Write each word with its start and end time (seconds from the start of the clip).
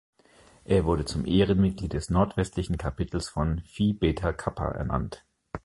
Er 0.65 0.85
wurde 0.85 1.05
zum 1.05 1.27
Ehrenmitglied 1.27 1.93
des 1.93 2.09
nordwestlichen 2.09 2.75
Kapitels 2.79 3.29
von 3.29 3.61
Phi 3.67 3.93
Beta 3.93 4.33
Kappa 4.33 4.69
ernannt. 4.71 5.23